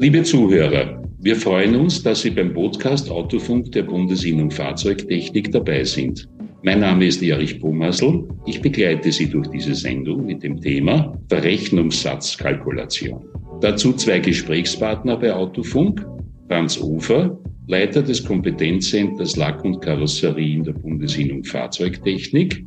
[0.00, 6.28] Liebe Zuhörer, wir freuen uns, dass Sie beim Podcast Autofunk der Bundesinnung Fahrzeugtechnik dabei sind.
[6.62, 8.22] Mein Name ist Erich Bomasl.
[8.46, 13.24] Ich begleite Sie durch diese Sendung mit dem Thema Verrechnungssatzkalkulation.
[13.60, 16.06] Dazu zwei Gesprächspartner bei Autofunk.
[16.46, 17.36] Franz Ufer,
[17.66, 22.64] Leiter des Kompetenzcenters Lack und Karosserie in der Bundesinnung Fahrzeugtechnik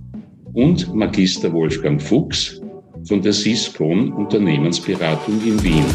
[0.51, 2.61] und Magister Wolfgang Fuchs
[3.05, 5.85] von der Siscon Unternehmensberatung in Wien.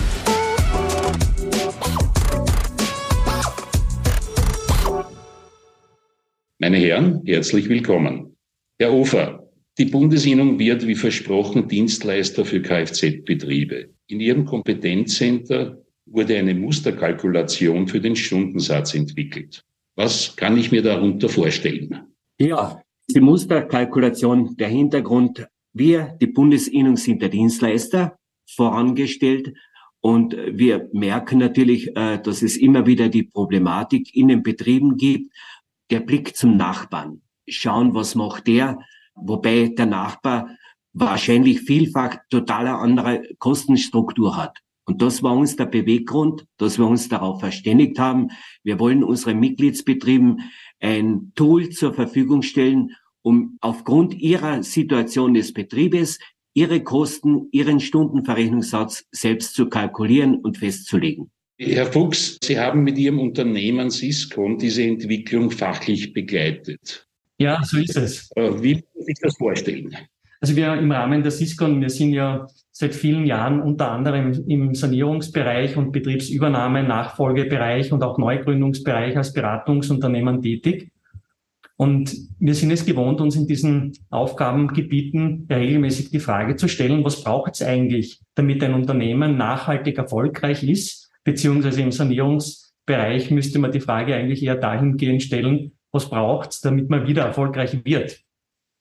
[6.67, 8.37] Meine Herren, herzlich willkommen.
[8.81, 9.49] Herr Ofer,
[9.79, 13.91] die Bundesinnung wird wie versprochen Dienstleister für Kfz-Betriebe.
[14.09, 19.63] In Ihrem Kompetenzcenter wurde eine Musterkalkulation für den Stundensatz entwickelt.
[19.95, 22.01] Was kann ich mir darunter vorstellen?
[22.41, 22.83] Ja,
[23.15, 29.53] die Musterkalkulation, der Hintergrund, wir, die Bundesinnung, sind der Dienstleister vorangestellt
[30.01, 35.33] und wir merken natürlich, äh, dass es immer wieder die Problematik in den Betrieben gibt,
[35.91, 37.23] der Blick zum Nachbarn.
[37.49, 38.79] Schauen, was macht der,
[39.15, 40.51] wobei der Nachbar
[40.93, 44.59] wahrscheinlich vielfach totaler andere Kostenstruktur hat.
[44.87, 48.29] Und das war uns der Beweggrund, dass wir uns darauf verständigt haben.
[48.63, 50.43] Wir wollen unseren Mitgliedsbetrieben
[50.81, 56.19] ein Tool zur Verfügung stellen, um aufgrund ihrer Situation des Betriebes
[56.55, 61.31] ihre Kosten, ihren Stundenverrechnungssatz selbst zu kalkulieren und festzulegen.
[61.59, 67.07] Herr Fuchs, Sie haben mit Ihrem Unternehmen Siscon diese Entwicklung fachlich begleitet.
[67.39, 68.31] Ja, so ist es.
[68.37, 69.97] Äh, wie muss man sich das vorstellen?
[70.41, 74.75] Also wir im Rahmen der Siscon, wir sind ja seit vielen Jahren unter anderem im
[74.75, 80.93] Sanierungsbereich und Betriebsübernahme, Nachfolgebereich und auch Neugründungsbereich als Beratungsunternehmen tätig.
[81.79, 87.25] Und wir sind es gewohnt, uns in diesen Aufgabengebieten regelmäßig die Frage zu stellen, was
[87.25, 93.81] braucht es eigentlich, damit ein Unternehmen nachhaltig erfolgreich ist beziehungsweise im Sanierungsbereich müsste man die
[93.81, 98.21] Frage eigentlich eher dahingehend stellen, was braucht es, damit man wieder erfolgreich wird.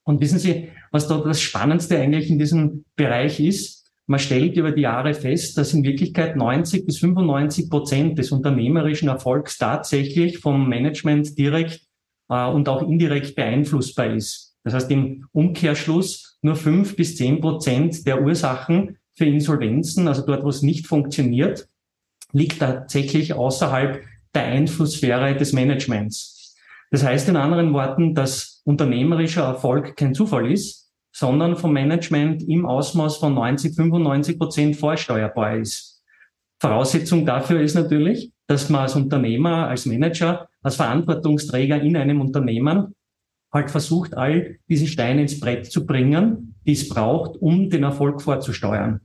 [0.04, 3.92] Und wissen Sie, was da das Spannendste eigentlich in diesem Bereich ist?
[4.06, 9.10] Man stellt über die Jahre fest, dass in Wirklichkeit 90 bis 95 Prozent des unternehmerischen
[9.10, 11.82] Erfolgs tatsächlich vom Management direkt
[12.30, 14.56] äh, und auch indirekt beeinflussbar ist.
[14.64, 20.44] Das heißt im Umkehrschluss nur fünf bis zehn Prozent der Ursachen für Insolvenzen, also dort,
[20.44, 21.68] wo es nicht funktioniert,
[22.36, 24.04] liegt tatsächlich außerhalb
[24.34, 26.54] der Einflusssphäre des Managements.
[26.92, 32.66] Das heißt in anderen Worten, dass unternehmerischer Erfolg kein Zufall ist, sondern vom Management im
[32.66, 36.04] Ausmaß von 90, 95 Prozent vorsteuerbar ist.
[36.60, 42.96] Voraussetzung dafür ist natürlich, dass man als Unternehmer, als Manager, als Verantwortungsträger in einem Unternehmen
[43.54, 48.22] halt versucht, all diese Steine ins Brett zu bringen, die es braucht, um den Erfolg
[48.22, 49.00] vorzusteuern.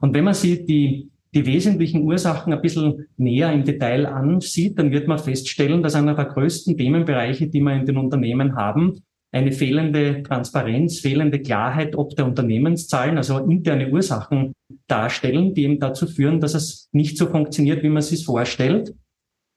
[0.00, 4.90] Und wenn man sich die die wesentlichen Ursachen ein bisschen näher im Detail ansieht, dann
[4.90, 9.52] wird man feststellen, dass einer der größten Themenbereiche, die wir in den Unternehmen haben, eine
[9.52, 14.54] fehlende Transparenz, fehlende Klarheit ob der Unternehmenszahlen, also interne Ursachen
[14.86, 18.94] darstellen, die eben dazu führen, dass es nicht so funktioniert, wie man es sich vorstellt.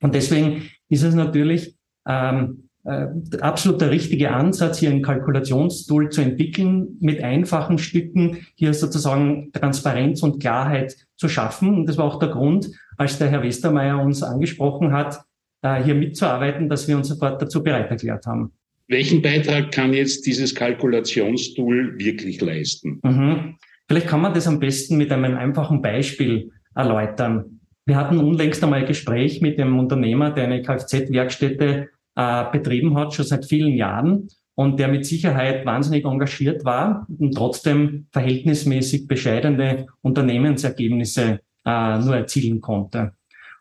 [0.01, 3.07] Und deswegen ist es natürlich ähm, äh,
[3.41, 10.23] absolut der richtige Ansatz, hier ein Kalkulationstool zu entwickeln, mit einfachen Stücken hier sozusagen Transparenz
[10.23, 11.75] und Klarheit zu schaffen.
[11.75, 15.21] Und das war auch der Grund, als der Herr Westermeier uns angesprochen hat,
[15.61, 18.51] äh, hier mitzuarbeiten, dass wir uns sofort dazu bereit erklärt haben.
[18.87, 22.99] Welchen Beitrag kann jetzt dieses Kalkulationstool wirklich leisten?
[23.03, 23.55] Mhm.
[23.87, 27.59] Vielleicht kann man das am besten mit einem einfachen Beispiel erläutern.
[27.85, 31.89] Wir hatten unlängst einmal ein Gespräch mit dem Unternehmer, der eine Kfz-Werkstätte
[32.21, 37.35] äh, betrieben hat, schon seit vielen Jahren und der mit Sicherheit wahnsinnig engagiert war und
[37.35, 43.13] trotzdem verhältnismäßig bescheidene Unternehmensergebnisse äh, nur erzielen konnte.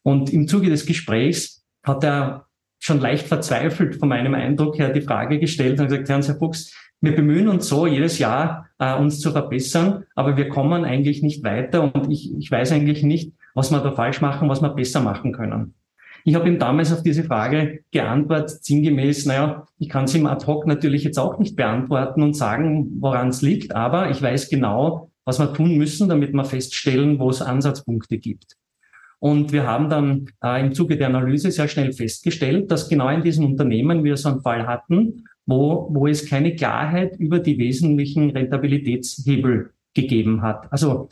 [0.03, 2.47] Und im Zuge des Gesprächs hat er
[2.78, 6.75] schon leicht verzweifelt von meinem Eindruck her die Frage gestellt und gesagt, Herrn Herr Fuchs,
[7.00, 11.43] wir bemühen uns so jedes Jahr, äh, uns zu verbessern, aber wir kommen eigentlich nicht
[11.44, 15.00] weiter und ich, ich weiß eigentlich nicht, was wir da falsch machen, was wir besser
[15.00, 15.75] machen können.
[16.25, 20.46] Ich habe ihm damals auf diese Frage geantwortet, sinngemäß, naja, ich kann es ihm ad
[20.46, 25.11] hoc natürlich jetzt auch nicht beantworten und sagen, woran es liegt, aber ich weiß genau,
[25.25, 28.56] was wir tun müssen, damit wir feststellen, wo es Ansatzpunkte gibt.
[29.20, 33.23] Und wir haben dann äh, im Zuge der Analyse sehr schnell festgestellt, dass genau in
[33.23, 38.31] diesen Unternehmen wir so einen Fall hatten, wo, wo es keine Klarheit über die wesentlichen
[38.31, 40.73] Rentabilitätshebel gegeben hat.
[40.73, 41.08] Also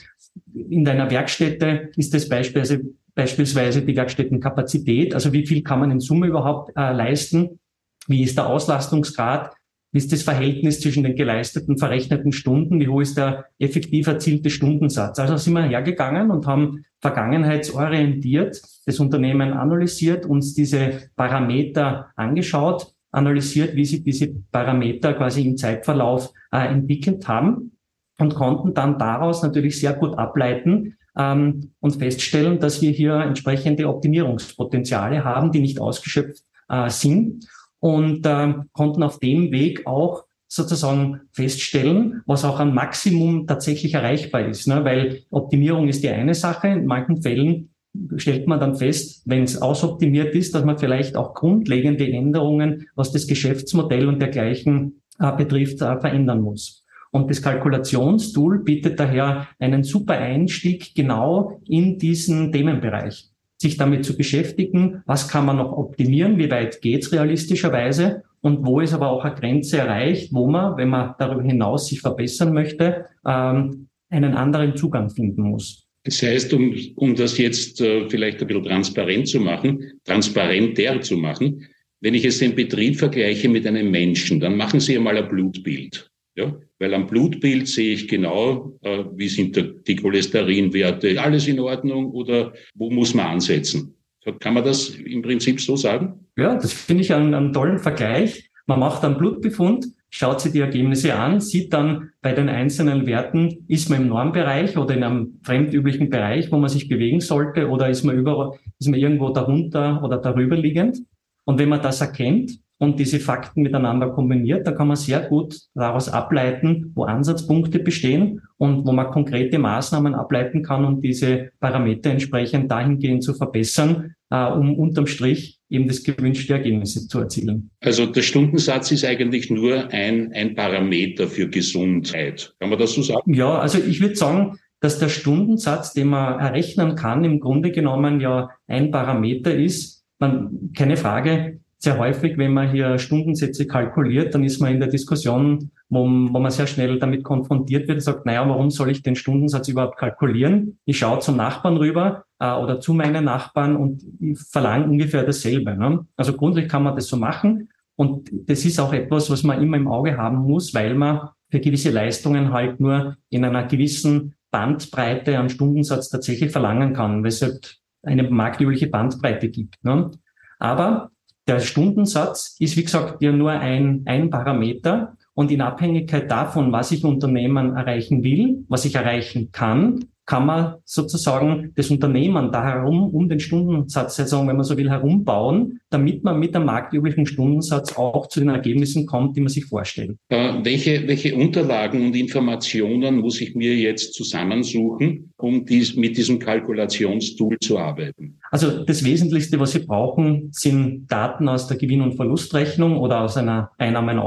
[0.55, 2.83] in deiner Werkstätte ist es beispielsweise
[3.19, 7.59] beispielsweise die Werkstättenkapazität, also wie viel kann man in Summe überhaupt äh, leisten,
[8.07, 9.55] wie ist der Auslastungsgrad,
[9.91, 12.79] Wie ist das Verhältnis zwischen den geleisteten, verrechneten Stunden?
[12.79, 15.19] Wie hoch ist der effektiv erzielte Stundensatz?
[15.19, 23.75] Also sind wir hergegangen und haben vergangenheitsorientiert das Unternehmen analysiert, uns diese Parameter angeschaut, analysiert,
[23.77, 27.73] wie sich diese Parameter quasi im Zeitverlauf äh, entwickelt haben
[28.21, 33.89] und konnten dann daraus natürlich sehr gut ableiten ähm, und feststellen, dass wir hier entsprechende
[33.89, 37.47] Optimierungspotenziale haben, die nicht ausgeschöpft äh, sind
[37.81, 44.47] und äh, konnten auf dem Weg auch sozusagen feststellen, was auch ein Maximum tatsächlich erreichbar
[44.47, 44.67] ist.
[44.67, 44.83] Ne?
[44.85, 46.69] Weil Optimierung ist die eine Sache.
[46.69, 47.71] In manchen Fällen
[48.17, 53.13] stellt man dann fest, wenn es ausoptimiert ist, dass man vielleicht auch grundlegende Änderungen, was
[53.13, 56.85] das Geschäftsmodell und dergleichen äh, betrifft, äh, verändern muss.
[57.11, 64.17] Und das Kalkulationstool bietet daher einen super Einstieg genau in diesen Themenbereich sich damit zu
[64.17, 69.25] beschäftigen, was kann man noch optimieren, wie weit geht's realistischerweise und wo ist aber auch
[69.25, 74.77] eine Grenze erreicht, wo man, wenn man darüber hinaus sich verbessern möchte, ähm, einen anderen
[74.77, 75.85] Zugang finden muss.
[76.05, 81.17] Das heißt, um, um das jetzt äh, vielleicht ein bisschen transparent zu machen, transparenter zu
[81.17, 81.67] machen,
[82.01, 86.08] wenn ich jetzt den Betrieb vergleiche mit einem Menschen, dann machen Sie einmal ein Blutbild.
[86.39, 86.55] Ja?
[86.79, 89.57] Weil am Blutbild sehe ich genau, äh, wie sind
[89.87, 93.95] die Cholesterinwerte, alles in Ordnung oder wo muss man ansetzen.
[94.41, 96.27] Kann man das im Prinzip so sagen?
[96.37, 98.51] Ja, das finde ich einen, einen tollen Vergleich.
[98.67, 103.65] Man macht einen Blutbefund, schaut sich die Ergebnisse an, sieht dann bei den einzelnen Werten,
[103.69, 107.89] ist man im Normbereich oder in einem fremdüblichen Bereich, wo man sich bewegen sollte, oder
[107.89, 110.99] ist man über, ist man irgendwo darunter oder darüber liegend.
[111.45, 115.59] Und wenn man das erkennt, und diese Fakten miteinander kombiniert, da kann man sehr gut
[115.75, 122.11] daraus ableiten, wo Ansatzpunkte bestehen und wo man konkrete Maßnahmen ableiten kann, um diese Parameter
[122.11, 127.71] entsprechend dahingehend zu verbessern, äh, um unterm Strich eben das gewünschte Ergebnis zu erzielen.
[127.81, 132.55] Also der Stundensatz ist eigentlich nur ein, ein Parameter für Gesundheit.
[132.61, 133.35] Kann man das so sagen?
[133.35, 138.21] Ja, also ich würde sagen, dass der Stundensatz, den man errechnen kann, im Grunde genommen
[138.21, 140.05] ja ein Parameter ist.
[140.21, 144.89] Man, keine Frage, sehr häufig, wenn man hier Stundensätze kalkuliert, dann ist man in der
[144.89, 149.03] Diskussion, wo, wo man sehr schnell damit konfrontiert wird und sagt, naja, warum soll ich
[149.03, 150.79] den Stundensatz überhaupt kalkulieren?
[150.85, 154.03] Ich schaue zum Nachbarn rüber äh, oder zu meinen Nachbarn und
[154.51, 155.77] verlange ungefähr dasselbe.
[155.77, 156.05] Ne?
[156.17, 157.69] Also grundsätzlich kann man das so machen.
[157.95, 161.61] Und das ist auch etwas, was man immer im Auge haben muss, weil man für
[161.61, 167.43] gewisse Leistungen halt nur in einer gewissen Bandbreite an Stundensatz tatsächlich verlangen kann, weil es
[167.43, 169.83] halt eine marktübliche Bandbreite gibt.
[169.85, 170.11] Ne?
[170.59, 171.11] Aber
[171.49, 175.17] der Stundensatz ist, wie gesagt, ja nur ein, ein Parameter.
[175.35, 180.75] Und in Abhängigkeit davon, was ich Unternehmen erreichen will, was ich erreichen kann, kann man
[180.85, 186.39] sozusagen das Unternehmen da herum um den Stundensatz, wenn man so will, herumbauen, damit man
[186.39, 190.19] mit dem marktüblichen Stundensatz auch zu den Ergebnissen kommt, die man sich vorstellt.
[190.29, 196.39] Äh, welche, welche Unterlagen und Informationen muss ich mir jetzt zusammensuchen, um dies, mit diesem
[196.39, 198.39] Kalkulationstool zu arbeiten?
[198.51, 203.39] Also das Wesentlichste, was Sie brauchen, sind Daten aus der Gewinn- und Verlustrechnung oder aus
[203.39, 204.19] einer Einnahmen-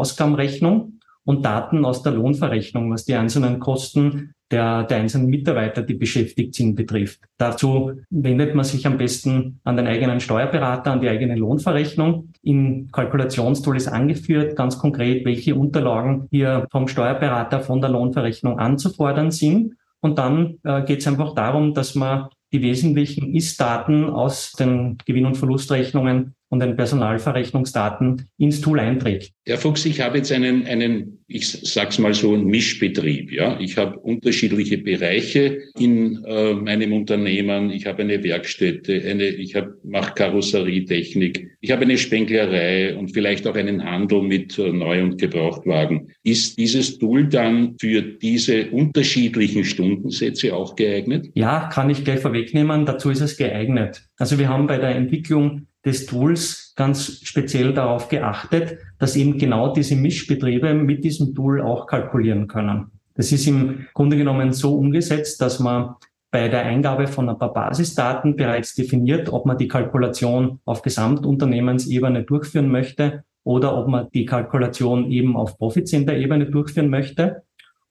[1.26, 6.54] und Daten aus der Lohnverrechnung, was die einzelnen Kosten der, der einzelnen Mitarbeiter, die beschäftigt
[6.56, 7.22] sind, betrifft.
[7.38, 12.34] Dazu wendet man sich am besten an den eigenen Steuerberater, an die eigene Lohnverrechnung.
[12.44, 19.32] Im Kalkulationstool ist angeführt, ganz konkret, welche Unterlagen hier vom Steuerberater von der Lohnverrechnung anzufordern
[19.32, 19.76] sind.
[20.02, 25.26] Und dann äh, geht es einfach darum, dass man die wesentlichen Ist-Daten aus den Gewinn-
[25.26, 29.32] und Verlustrechnungen und den Personalverrechnungsdaten ins Tool einträgt.
[29.46, 33.32] Herr Fuchs, ich habe jetzt einen, einen, ich sag's mal so, einen Mischbetrieb.
[33.32, 37.72] Ja, ich habe unterschiedliche Bereiche in äh, meinem Unternehmen.
[37.72, 43.48] Ich habe eine Werkstätte, eine, ich habe mache Karosserietechnik, ich habe eine Spenglerei und vielleicht
[43.48, 46.12] auch einen Handel mit äh, Neu- und Gebrauchtwagen.
[46.24, 51.30] Ist dieses Tool dann für diese unterschiedlichen Stundensätze auch geeignet?
[51.34, 52.86] Ja, kann ich gleich vorwegnehmen.
[52.86, 54.04] Dazu ist es geeignet.
[54.18, 59.74] Also wir haben bei der Entwicklung des Tools ganz speziell darauf geachtet, dass eben genau
[59.74, 62.92] diese Mischbetriebe mit diesem Tool auch kalkulieren können.
[63.16, 65.96] Das ist im Grunde genommen so umgesetzt, dass man
[66.32, 72.24] bei der Eingabe von ein paar Basisdaten bereits definiert, ob man die Kalkulation auf Gesamtunternehmensebene
[72.24, 77.44] durchführen möchte oder ob man die Kalkulation eben auf Profitcenter-Ebene durchführen möchte.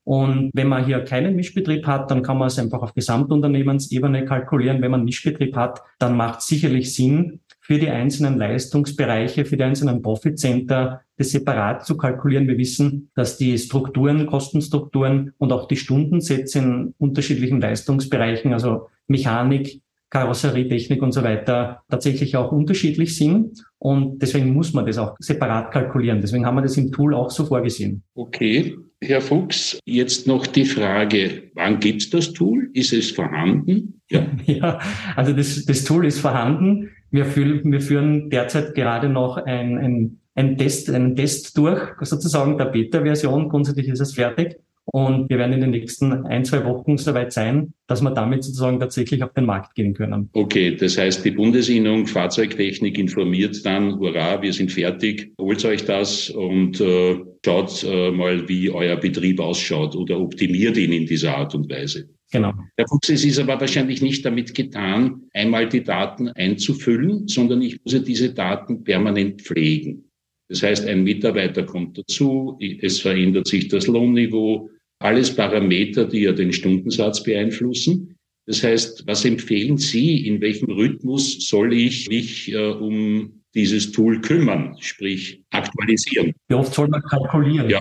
[0.05, 4.81] Und wenn man hier keinen Mischbetrieb hat, dann kann man es einfach auf Gesamtunternehmensebene kalkulieren.
[4.81, 9.63] Wenn man Mischbetrieb hat, dann macht es sicherlich Sinn, für die einzelnen Leistungsbereiche, für die
[9.63, 12.49] einzelnen Profit Center das separat zu kalkulieren.
[12.49, 19.83] Wir wissen, dass die Strukturen, Kostenstrukturen und auch die Stundensätze in unterschiedlichen Leistungsbereichen, also Mechanik,
[20.11, 23.63] Karosserietechnik und so weiter tatsächlich auch unterschiedlich sind.
[23.79, 26.21] Und deswegen muss man das auch separat kalkulieren.
[26.21, 28.03] Deswegen haben wir das im Tool auch so vorgesehen.
[28.17, 28.77] Okay.
[29.01, 32.69] Herr Fuchs, jetzt noch die Frage, wann gibt es das Tool?
[32.75, 33.95] Ist es vorhanden?
[34.13, 34.81] Ja, ja
[35.15, 36.91] also das, das Tool ist vorhanden.
[37.11, 42.57] Wir, führen, wir führen derzeit gerade noch ein, ein, ein Test, einen Test durch, sozusagen
[42.57, 43.49] der Beta-Version.
[43.49, 44.57] Grundsätzlich ist es fertig.
[44.93, 48.81] Und wir werden in den nächsten ein, zwei Wochen soweit sein, dass wir damit sozusagen
[48.81, 50.31] tatsächlich auf den Markt gehen können.
[50.33, 56.31] Okay, das heißt, die Bundesinnung Fahrzeugtechnik informiert dann, hurra, wir sind fertig, holt euch das
[56.31, 61.55] und äh, schaut äh, mal, wie euer Betrieb ausschaut oder optimiert ihn in dieser Art
[61.55, 62.09] und Weise.
[62.33, 62.53] Genau.
[62.77, 67.81] Herr Fuchs, es ist aber wahrscheinlich nicht damit getan, einmal die Daten einzufüllen, sondern ich
[67.85, 70.10] muss ja diese Daten permanent pflegen.
[70.51, 76.33] Das heißt, ein Mitarbeiter kommt dazu, es verändert sich das Lohnniveau, alles Parameter, die ja
[76.33, 78.17] den Stundensatz beeinflussen.
[78.47, 80.27] Das heißt, was empfehlen Sie?
[80.27, 86.33] In welchem Rhythmus soll ich mich äh, um dieses Tool kümmern, sprich aktualisieren?
[86.49, 87.71] Wie oft soll man kalkulieren?
[87.71, 87.81] Ja.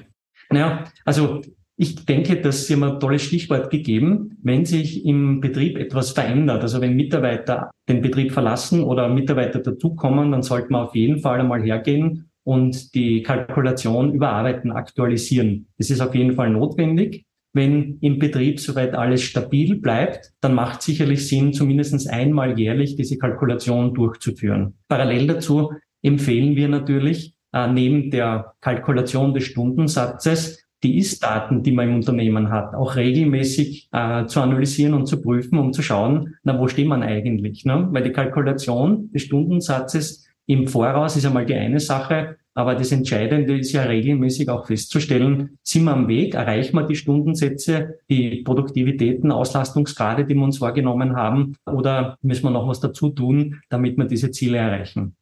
[0.51, 1.41] Naja, also
[1.75, 4.37] ich denke, dass Sie haben ein tolles Stichwort gegeben.
[4.43, 10.31] Wenn sich im Betrieb etwas verändert, also wenn Mitarbeiter den Betrieb verlassen oder Mitarbeiter dazukommen,
[10.31, 15.67] dann sollte man auf jeden Fall einmal hergehen und die Kalkulation überarbeiten, aktualisieren.
[15.77, 17.27] Das ist auf jeden Fall notwendig.
[17.53, 23.19] Wenn im Betrieb soweit alles stabil bleibt, dann macht sicherlich Sinn, zumindest einmal jährlich diese
[23.19, 24.73] Kalkulation durchzuführen.
[24.87, 31.89] Parallel dazu empfehlen wir natürlich, äh, neben der Kalkulation des Stundensatzes die Ist-Daten, die man
[31.89, 36.57] im Unternehmen hat, auch regelmäßig äh, zu analysieren und zu prüfen, um zu schauen, na,
[36.57, 37.63] wo steht man eigentlich?
[37.63, 37.89] Ne?
[37.91, 43.57] Weil die Kalkulation des Stundensatzes im Voraus ist einmal die eine Sache, aber das Entscheidende
[43.57, 49.31] ist ja regelmäßig auch festzustellen, sind wir am Weg, erreichen wir die Stundensätze, die Produktivitäten,
[49.31, 54.05] Auslastungsgrade, die wir uns vorgenommen haben, oder müssen wir noch was dazu tun, damit wir
[54.05, 55.15] diese Ziele erreichen?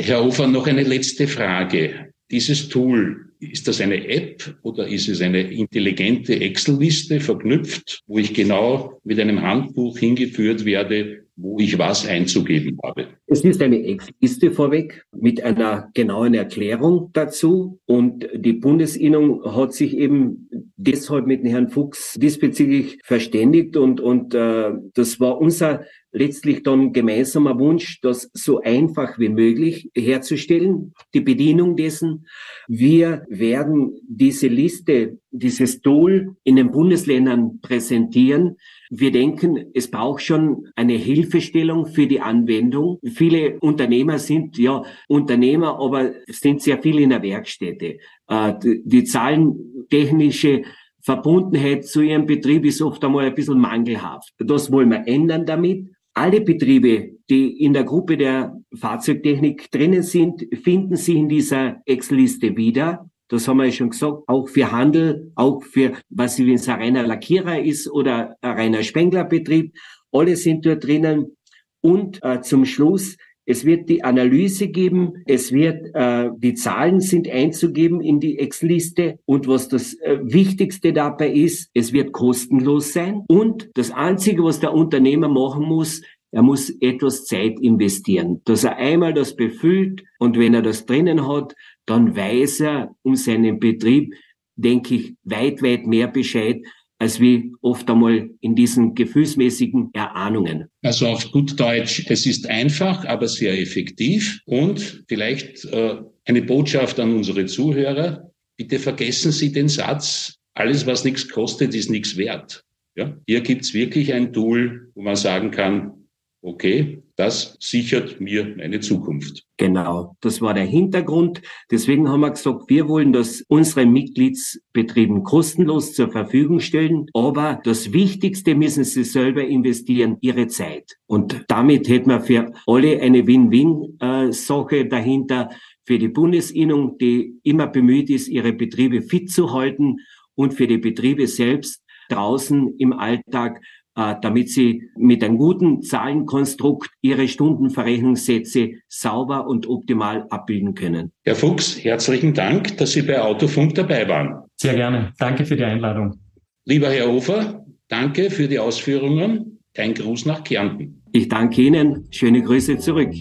[0.00, 2.12] Herr Hofer, noch eine letzte Frage.
[2.30, 8.34] Dieses Tool, ist das eine App oder ist es eine intelligente Excel-Liste verknüpft, wo ich
[8.34, 13.08] genau mit einem Handbuch hingeführt werde, wo ich was einzugeben habe.
[13.26, 17.80] Es ist eine Excel-Liste vorweg mit einer genauen Erklärung dazu.
[17.86, 23.76] Und die Bundesinnung hat sich eben deshalb mit Herrn Fuchs diesbezüglich verständigt.
[23.76, 29.90] Und, und äh, das war unser letztlich dann gemeinsamer Wunsch, das so einfach wie möglich
[29.94, 32.26] herzustellen, die Bedienung dessen.
[32.68, 38.56] Wir werden diese Liste, dieses Tool in den Bundesländern präsentieren.
[38.90, 43.00] Wir denken, es braucht schon eine Hilfestellung für die Anwendung.
[43.02, 47.98] Viele Unternehmer sind ja Unternehmer, aber sind sehr viel in der Werkstätte.
[48.28, 50.62] Äh, die zahlentechnische
[51.04, 54.32] Verbundenheit zu ihrem Betrieb ist oft einmal ein bisschen mangelhaft.
[54.38, 55.88] Das wollen wir ändern damit.
[56.14, 62.56] Alle Betriebe, die in der Gruppe der Fahrzeugtechnik drinnen sind, finden sich in dieser Excel-Liste
[62.56, 63.10] wieder.
[63.28, 66.80] Das haben wir ja schon gesagt, auch für Handel, auch für, was wenn es ein
[66.80, 69.74] reiner Lackierer ist oder ein reiner Spenglerbetrieb.
[70.12, 71.36] Alle sind dort drinnen.
[71.80, 73.16] Und äh, zum Schluss,
[73.46, 79.18] es wird die Analyse geben, es wird, äh, die Zahlen sind einzugeben in die Excel-Liste
[79.26, 83.22] und was das äh, Wichtigste dabei ist, es wird kostenlos sein.
[83.28, 88.76] Und das Einzige, was der Unternehmer machen muss, er muss etwas Zeit investieren, dass er
[88.76, 91.54] einmal das befüllt und wenn er das drinnen hat,
[91.86, 94.14] dann weiß er um seinen Betrieb,
[94.56, 96.60] denke ich, weit, weit mehr Bescheid,
[97.04, 100.70] als wie oft einmal in diesen gefühlsmäßigen Erahnungen.
[100.80, 104.40] Also auf gut Deutsch, es ist einfach, aber sehr effektiv.
[104.46, 108.30] Und vielleicht äh, eine Botschaft an unsere Zuhörer.
[108.56, 112.64] Bitte vergessen Sie den Satz, alles, was nichts kostet, ist nichts wert.
[112.96, 113.14] Ja?
[113.26, 116.03] Hier gibt's wirklich ein Tool, wo man sagen kann,
[116.44, 119.44] okay, das sichert mir meine Zukunft.
[119.56, 121.40] Genau, das war der Hintergrund.
[121.70, 127.06] Deswegen haben wir gesagt, wir wollen das unseren Mitgliedsbetrieben kostenlos zur Verfügung stellen.
[127.14, 130.96] Aber das Wichtigste müssen sie selber investieren, ihre Zeit.
[131.06, 135.48] Und damit hätten wir für alle eine Win-Win-Sache dahinter.
[135.86, 139.96] Für die Bundesinnung, die immer bemüht ist, ihre Betriebe fit zu halten
[140.34, 143.60] und für die Betriebe selbst draußen im Alltag
[143.94, 151.12] damit sie mit einem guten Zahlenkonstrukt ihre Stundenverrechnungssätze sauber und optimal abbilden können.
[151.24, 154.42] Herr Fuchs, herzlichen Dank, dass Sie bei Autofunk dabei waren.
[154.56, 155.12] Sehr gerne.
[155.18, 156.18] Danke für die Einladung.
[156.64, 159.60] Lieber Herr Hofer, danke für die Ausführungen.
[159.76, 161.02] Ein Gruß nach Kärnten.
[161.12, 162.06] Ich danke Ihnen.
[162.10, 163.12] Schöne Grüße zurück.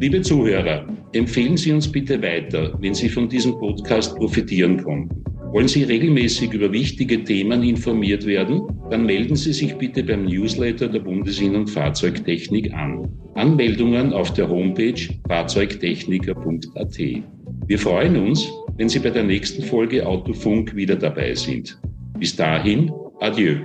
[0.00, 5.23] Liebe Zuhörer, empfehlen Sie uns bitte weiter, wenn Sie von diesem Podcast profitieren konnten.
[5.54, 8.62] Wollen Sie regelmäßig über wichtige Themen informiert werden?
[8.90, 13.08] Dann melden Sie sich bitte beim Newsletter der Bundesinnen- und Fahrzeugtechnik an.
[13.34, 16.98] Anmeldungen auf der Homepage fahrzeugtechniker.at.
[17.68, 21.78] Wir freuen uns, wenn Sie bei der nächsten Folge Autofunk wieder dabei sind.
[22.18, 23.58] Bis dahin, adieu.